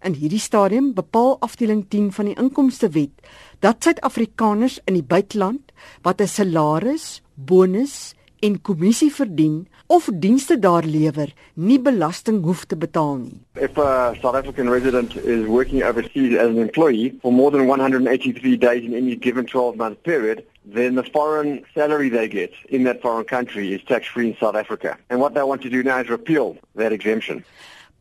In 0.00 0.14
hierdie 0.16 0.40
stadium 0.40 0.94
bepaal 0.96 1.34
afdeling 1.44 1.82
10 1.92 2.06
van 2.16 2.30
die 2.30 2.36
inkomstewet 2.40 3.26
dat 3.60 3.84
Suid-Afrikaners 3.84 4.78
in 4.88 4.96
die 4.96 5.04
buiteland 5.04 5.74
wat 6.00 6.22
'n 6.24 6.26
salaris, 6.26 7.20
bonus 7.34 8.14
en 8.40 8.62
kommissie 8.62 9.12
verdien 9.12 9.68
of 9.86 10.08
dienste 10.12 10.58
daar 10.58 10.84
lewer, 10.84 11.34
nie 11.54 11.78
belasting 11.80 12.42
hoef 12.44 12.64
te 12.64 12.76
betaal 12.76 13.16
nie. 13.16 13.40
If 13.54 13.76
a 13.76 14.14
South 14.22 14.34
African 14.34 14.70
resident 14.70 15.16
is 15.16 15.44
working 15.46 15.82
overseas 15.82 16.38
as 16.38 16.48
an 16.48 16.58
employee 16.58 17.18
for 17.20 17.32
more 17.32 17.50
than 17.50 17.66
183 17.66 18.56
days 18.56 18.84
in 18.84 18.94
any 18.94 19.16
given 19.16 19.44
12-month 19.44 20.02
period, 20.02 20.44
then 20.64 20.94
the 20.94 21.04
foreign 21.12 21.64
salary 21.74 22.08
they 22.08 22.28
get 22.28 22.52
in 22.68 22.84
that 22.84 23.02
foreign 23.02 23.26
country 23.26 23.74
is 23.74 23.82
tax-free 23.84 24.28
in 24.28 24.36
South 24.36 24.56
Africa. 24.56 24.96
And 25.10 25.20
what 25.20 25.34
they 25.34 25.42
want 25.42 25.60
to 25.62 25.68
do 25.68 25.82
now 25.82 26.00
is 26.00 26.08
repeal 26.08 26.56
that 26.74 26.92
exemption. 26.92 27.44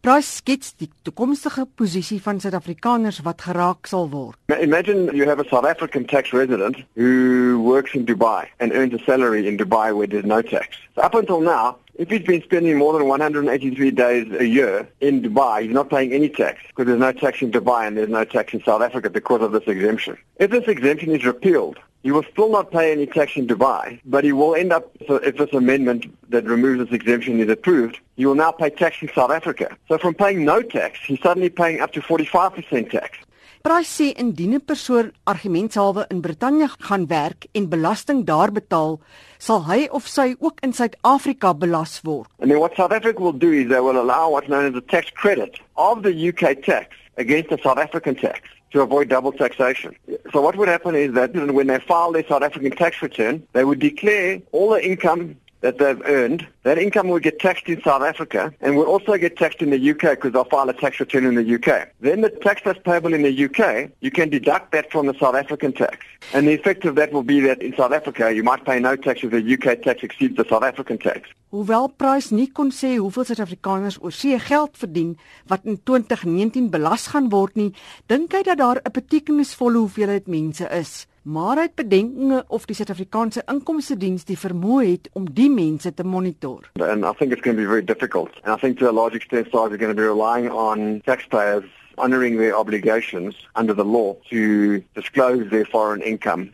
Price 0.01 0.37
skets 0.37 0.77
die 0.79 0.87
toekomstige 1.03 1.65
posisie 1.75 2.21
van 2.23 2.37
Suid-Afrikaners 2.39 3.17
wat 3.25 3.41
geraak 3.43 3.87
sal 3.91 4.05
word. 4.07 4.37
Imagine 4.63 5.11
you 5.11 5.27
have 5.27 5.41
a 5.43 5.47
South 5.49 5.65
African 5.65 6.05
tax 6.07 6.31
resident 6.31 6.77
who 6.95 7.59
works 7.61 7.93
in 7.93 8.05
Dubai 8.05 8.47
and 8.61 8.71
earns 8.71 8.93
a 8.93 8.99
salary 9.03 9.45
in 9.45 9.57
Dubai 9.57 9.93
where 9.93 10.07
there's 10.07 10.23
no 10.23 10.41
tax. 10.41 10.77
So 10.95 11.01
up 11.01 11.15
until 11.15 11.41
now, 11.41 11.75
if 11.95 12.09
he's 12.09 12.23
been 12.23 12.41
spending 12.43 12.77
more 12.77 12.93
than 12.93 13.09
183 13.09 13.91
days 13.91 14.31
a 14.39 14.47
year 14.47 14.87
in 15.01 15.21
Dubai, 15.21 15.63
he's 15.63 15.73
not 15.73 15.89
paying 15.89 16.13
any 16.13 16.29
tax 16.29 16.61
because 16.69 16.85
there's 16.85 16.97
no 16.97 17.11
tax 17.11 17.41
in 17.41 17.51
Dubai 17.51 17.85
and 17.85 17.97
there's 17.97 18.07
no 18.07 18.23
tax 18.23 18.53
in 18.53 18.63
South 18.63 18.81
Africa 18.81 19.09
because 19.09 19.41
of 19.41 19.51
this 19.51 19.67
exemption. 19.67 20.17
If 20.37 20.49
this 20.51 20.69
exemption 20.69 21.13
is 21.13 21.25
repealed, 21.25 21.77
he 22.03 22.11
will 22.11 22.23
still 22.31 22.49
not 22.49 22.71
pay 22.71 22.91
any 22.91 23.05
tax 23.05 23.35
in 23.35 23.47
Dubai, 23.47 23.99
but 24.05 24.23
he 24.23 24.31
will 24.31 24.55
end 24.55 24.71
up, 24.71 24.89
so 25.07 25.15
if 25.15 25.37
this 25.37 25.53
amendment 25.53 26.05
that 26.29 26.45
removes 26.45 26.79
this 26.83 26.93
exemption 26.93 27.39
is 27.39 27.49
approved, 27.49 27.99
he 28.15 28.25
will 28.25 28.35
now 28.35 28.51
pay 28.51 28.69
tax 28.69 28.97
in 29.01 29.09
South 29.13 29.31
Africa. 29.31 29.75
So 29.87 29.97
from 29.97 30.13
paying 30.13 30.45
no 30.45 30.61
tax, 30.61 30.99
he's 31.05 31.21
suddenly 31.21 31.49
paying 31.49 31.81
up 31.81 31.91
to 31.93 32.01
45% 32.01 32.91
tax. 32.91 33.17
Price 33.61 33.89
sê 33.91 34.15
indien 34.15 34.53
'n 34.55 34.61
persoon 34.61 35.11
argumentshalwe 35.25 36.05
in 36.07 36.21
Brittanje 36.21 36.67
gaan 36.79 37.07
werk 37.07 37.47
en 37.51 37.67
belasting 37.67 38.23
daar 38.25 38.51
betaal, 38.51 39.01
sal 39.37 39.65
hy 39.65 39.89
of 39.91 40.07
sy 40.07 40.35
ook 40.39 40.59
in 40.61 40.71
Suid-Afrika 40.71 41.53
belas 41.53 41.99
word. 42.03 42.27
And 42.39 42.49
then 42.49 42.59
what 42.59 42.75
South 42.75 42.93
Africa 42.93 43.21
will 43.21 43.37
do 43.37 43.51
is 43.51 43.67
they 43.67 43.81
will 43.81 43.99
allow 43.99 44.31
what's 44.31 44.47
known 44.47 44.65
as 44.71 44.75
a 44.75 44.85
tax 44.87 45.11
credit 45.11 45.59
of 45.75 46.03
the 46.03 46.13
UK 46.29 46.63
tax 46.63 46.95
against 47.17 47.49
the 47.49 47.57
South 47.61 47.77
African 47.77 48.15
tax. 48.15 48.39
to 48.71 48.81
avoid 48.81 49.09
double 49.09 49.31
taxation. 49.31 49.95
So 50.31 50.41
what 50.41 50.55
would 50.57 50.67
happen 50.67 50.95
is 50.95 51.13
that 51.13 51.33
when 51.33 51.67
they 51.67 51.79
file 51.79 52.11
their 52.11 52.27
South 52.27 52.43
African 52.43 52.71
tax 52.71 53.01
return, 53.01 53.47
they 53.53 53.63
would 53.63 53.79
declare 53.79 54.41
all 54.51 54.69
the 54.69 54.85
income 54.85 55.37
that 55.61 55.77
they've 55.77 56.01
earned, 56.05 56.47
that 56.63 56.77
income 56.77 57.09
will 57.09 57.19
get 57.19 57.39
taxed 57.39 57.67
in 57.67 57.81
South 57.81 58.01
Africa 58.01 58.53
and 58.61 58.77
will 58.77 58.85
also 58.85 59.17
get 59.17 59.37
taxed 59.37 59.61
in 59.61 59.71
the 59.71 59.91
UK 59.91 60.01
because 60.11 60.31
they'll 60.31 60.45
file 60.45 60.69
a 60.69 60.73
tax 60.73 60.99
return 60.99 61.25
in 61.25 61.35
the 61.35 61.55
UK. 61.55 61.89
Then 61.99 62.21
the 62.21 62.29
tax 62.29 62.61
that's 62.63 62.79
payable 62.79 63.13
in 63.13 63.23
the 63.23 63.45
UK, 63.45 63.91
you 63.99 64.11
can 64.11 64.29
deduct 64.29 64.71
that 64.71 64.91
from 64.91 65.07
the 65.07 65.13
South 65.15 65.35
African 65.35 65.73
tax. 65.73 65.97
And 66.33 66.47
the 66.47 66.53
effect 66.53 66.85
of 66.85 66.95
that 66.95 67.11
will 67.11 67.23
be 67.23 67.41
that 67.41 67.61
in 67.61 67.75
South 67.75 67.91
Africa, 67.91 68.33
you 68.33 68.43
might 68.43 68.63
pay 68.65 68.79
no 68.79 68.95
tax 68.95 69.23
if 69.23 69.31
the 69.31 69.53
UK 69.53 69.81
tax 69.81 70.03
exceeds 70.03 70.37
the 70.37 70.45
South 70.47 70.63
African 70.63 70.97
tax. 70.97 71.29
Hoewel 71.49 71.87
Price 71.97 72.29
nie 72.29 72.51
kon 72.53 72.67
sê 72.69 72.91
hoeveel 72.99 73.25
Suid-Afrikaners 73.25 73.95
oorsee 74.05 74.37
geld 74.37 74.75
verdien 74.77 75.15
wat 75.49 75.63
in 75.65 75.79
2019 75.81 76.67
belas 76.69 77.07
gaan 77.09 77.31
word 77.33 77.55
nie, 77.57 77.71
dink 78.05 78.35
hy 78.37 78.43
dat 78.45 78.59
daar 78.61 78.77
'n 78.83 78.93
betekenisvolle 78.93 79.81
hoeveelheid 79.81 80.27
mense 80.27 80.69
is. 80.69 81.07
Maar 81.23 81.55
hy 81.55 81.63
het 81.63 81.75
bedenkinge 81.75 82.43
of 82.47 82.65
die 82.65 82.75
Suid-Afrikaanse 82.75 83.41
Inkomste 83.49 83.97
Diens 83.97 84.25
die 84.25 84.37
vermoë 84.37 84.85
het 84.91 85.09
om 85.13 85.25
die 85.25 85.49
mense 85.49 85.93
te 85.93 86.03
monitor. 86.03 86.69
And 86.77 87.03
I 87.03 87.13
think 87.17 87.31
it's 87.31 87.41
going 87.41 87.57
to 87.57 87.63
be 87.63 87.67
very 87.67 87.85
difficult. 87.85 88.29
And 88.43 88.53
I 88.53 88.59
think 88.61 88.77
to 88.77 88.89
a 88.89 88.93
large 88.93 89.15
extent 89.15 89.47
are 89.55 89.77
going 89.77 89.95
to 89.95 90.01
be 90.01 90.05
relying 90.05 90.51
on 90.51 91.01
taxpayers 91.05 91.65
honoring 91.99 92.37
their 92.37 92.55
obligations 92.55 93.35
under 93.55 93.73
the 93.73 93.85
law 93.85 94.15
to 94.29 94.83
disclose 94.95 95.49
their 95.49 95.65
foreign 95.65 96.01
income. 96.01 96.51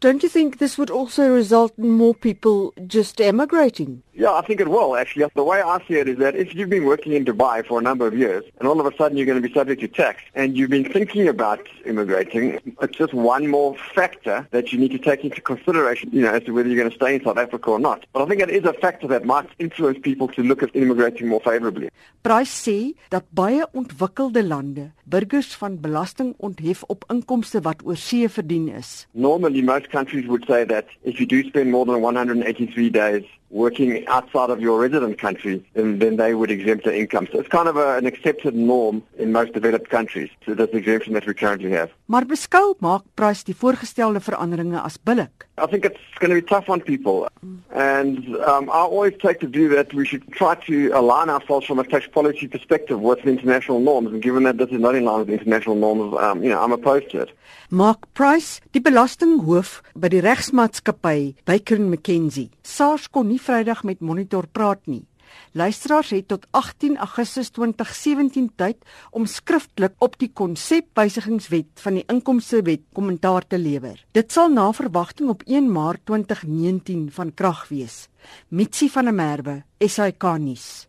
Don't 0.00 0.22
you 0.22 0.28
think 0.28 0.58
this 0.58 0.76
would 0.76 0.90
also 0.90 1.28
result 1.28 1.72
in 1.78 1.90
more 1.90 2.14
people 2.14 2.74
just 2.86 3.20
emigrating? 3.20 4.02
Yeah, 4.12 4.32
I 4.32 4.42
think 4.42 4.60
it 4.60 4.68
will 4.68 4.96
actually. 4.96 5.26
The 5.34 5.42
way 5.42 5.60
I 5.60 5.78
see 5.88 5.94
it 5.94 6.08
is 6.08 6.18
that 6.18 6.36
if 6.36 6.54
you've 6.54 6.68
been 6.68 6.84
working 6.84 7.12
in 7.14 7.24
Dubai 7.24 7.66
for 7.66 7.78
a 7.78 7.82
number 7.82 8.06
of 8.06 8.16
years 8.16 8.44
and 8.58 8.68
all 8.68 8.78
of 8.78 8.86
a 8.86 8.96
sudden 8.96 9.16
you're 9.16 9.26
going 9.26 9.40
to 9.42 9.48
be 9.48 9.52
subject 9.52 9.80
to 9.80 9.88
tax 9.88 10.22
and 10.34 10.56
you've 10.56 10.70
been 10.70 10.84
thinking 10.84 11.26
about 11.26 11.66
immigrating, 11.84 12.60
it's 12.82 12.96
just 12.96 13.12
one 13.14 13.48
more 13.48 13.76
factor 13.94 14.46
that 14.50 14.72
you 14.72 14.78
need 14.78 14.92
to 14.92 14.98
take 14.98 15.24
into 15.24 15.40
consideration, 15.40 16.10
you 16.12 16.22
know, 16.22 16.30
as 16.30 16.44
to 16.44 16.52
whether 16.52 16.68
you're 16.68 16.78
going 16.78 16.90
to 16.90 16.94
stay 16.94 17.16
in 17.16 17.24
South 17.24 17.38
Africa 17.38 17.70
or 17.70 17.80
not. 17.80 18.06
But 18.12 18.22
I 18.22 18.26
think 18.26 18.40
it 18.40 18.50
is 18.50 18.64
a 18.64 18.72
factor 18.74 19.08
that 19.08 19.24
might 19.24 19.48
influence 19.58 19.98
people 20.00 20.28
to 20.28 20.42
look 20.42 20.62
at 20.62 20.70
immigrating 20.76 21.28
more 21.28 21.40
favorably. 21.40 21.88
Price 22.22 22.54
sê 22.64 22.94
dat 23.10 23.24
baie 23.32 23.64
ontwikkelde 23.72 24.42
lande 24.46 24.83
burgers 25.04 25.54
van 25.54 25.80
belasting 25.80 26.34
onthef 26.36 26.82
op 26.82 27.04
inkomste 27.12 27.60
wat 27.60 27.82
oorsee 27.84 28.28
verdien 28.28 28.68
is. 28.68 29.06
Normally 29.12 29.62
most 29.62 29.88
countries 29.88 30.26
would 30.26 30.44
say 30.46 30.64
that 30.66 30.84
if 31.02 31.18
you 31.18 31.26
do 31.26 31.42
spend 31.42 31.70
more 31.70 31.84
than 31.84 32.00
183 32.00 32.90
days 32.90 33.24
working 33.54 34.06
outside 34.08 34.50
of 34.50 34.60
your 34.60 34.80
resident 34.80 35.16
country, 35.18 35.64
then, 35.74 35.98
then 35.98 36.16
they 36.16 36.34
would 36.34 36.50
exempt 36.50 36.84
their 36.84 36.94
income. 36.94 37.28
So 37.30 37.38
it's 37.38 37.48
kind 37.48 37.68
of 37.68 37.76
a, 37.76 37.96
an 37.96 38.06
accepted 38.06 38.54
norm 38.54 39.02
in 39.16 39.32
most 39.32 39.52
developed 39.52 39.88
countries, 39.90 40.30
so 40.44 40.54
this 40.54 40.70
exemption 40.70 41.14
that 41.14 41.26
we 41.26 41.34
currently 41.34 41.70
have. 41.70 41.90
Maar 42.06 42.26
beskou 42.26 42.74
maak 42.82 43.06
prys 43.14 43.44
die 43.46 43.54
voorgestelde 43.56 44.20
veranderinge 44.20 44.82
as 44.82 44.98
billik. 44.98 45.46
I 45.56 45.66
think 45.66 45.84
it's 45.84 46.00
going 46.18 46.30
to 46.30 46.40
be 46.42 46.42
tough 46.42 46.68
on 46.68 46.80
people. 46.80 47.28
And 47.70 48.36
um, 48.38 48.68
I 48.70 48.82
always 48.90 49.14
take 49.20 49.38
the 49.38 49.46
view 49.46 49.68
that 49.70 49.94
we 49.94 50.04
should 50.04 50.26
try 50.32 50.56
to 50.66 50.90
align 50.90 51.30
ourselves 51.30 51.66
from 51.66 51.78
a 51.78 51.84
tax 51.84 52.08
policy 52.08 52.48
perspective 52.48 53.00
with 53.00 53.24
international 53.24 53.78
norms. 53.78 54.12
And 54.12 54.20
given 54.20 54.42
that 54.44 54.58
this 54.58 54.70
is 54.70 54.80
not 54.80 54.96
in 54.96 55.04
line 55.04 55.20
with 55.20 55.30
international 55.30 55.76
norms, 55.76 56.16
um, 56.20 56.42
you 56.42 56.50
know, 56.50 56.60
I'm 56.60 56.72
opposed 56.72 57.10
to 57.10 57.20
it. 57.20 57.30
Mark 57.70 58.12
Price, 58.14 58.60
die 58.72 58.80
belastinghoof 58.80 59.82
by 59.94 60.08
die 60.08 60.22
regsmaatskappy 60.22 61.34
Baker 61.44 61.78
McKenzie. 61.78 62.50
SARS 62.62 63.06
kon 63.08 63.28
nie 63.28 63.38
Vrydag 63.38 63.84
met 63.84 64.00
Monitor 64.00 64.46
praat 64.50 64.82
nie. 64.86 65.04
Luisteraars 65.52 66.10
het 66.10 66.28
tot 66.28 66.46
18 66.50 66.96
Augustus 66.96 67.48
2017 67.48 68.50
tyd 68.56 68.76
om 69.10 69.26
skriftelik 69.26 69.94
op 69.98 70.18
die 70.18 70.30
konsepwysigingswet 70.32 71.82
van 71.84 72.00
die 72.00 72.06
inkomstewet 72.06 72.82
kommentaar 72.92 73.46
te 73.46 73.58
lewer. 73.58 74.04
Dit 74.12 74.32
sal 74.32 74.48
na 74.48 74.72
verwagting 74.72 75.28
op 75.28 75.42
1 75.46 75.72
Maart 75.72 76.04
2019 76.04 77.10
van 77.12 77.34
krag 77.34 77.68
wees. 77.68 78.08
Mitsi 78.48 78.88
van 78.90 79.04
der 79.04 79.14
Merwe, 79.14 79.62
SAK 79.78 80.38
nuus. 80.38 80.88